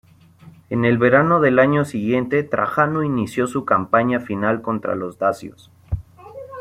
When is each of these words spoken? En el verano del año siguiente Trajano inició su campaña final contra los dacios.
En 0.71 0.83
el 0.83 0.97
verano 0.97 1.39
del 1.41 1.59
año 1.59 1.85
siguiente 1.85 2.41
Trajano 2.41 3.03
inició 3.03 3.45
su 3.45 3.65
campaña 3.65 4.19
final 4.19 4.63
contra 4.63 4.95
los 4.95 5.19
dacios. 5.19 5.69